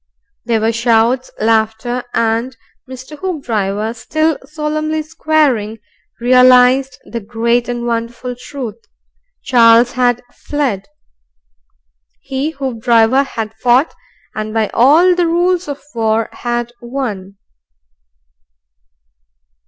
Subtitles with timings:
[0.45, 2.57] There were shouts, laughter, and
[2.89, 3.19] Mr.
[3.19, 5.77] Hoopdriver, still solemnly squaring,
[6.19, 8.83] realized the great and wonderful truth
[9.43, 10.87] Charles had fled.
[12.19, 13.93] He, Hoopdriver, had fought
[14.33, 17.37] and, by all the rules of war, had won.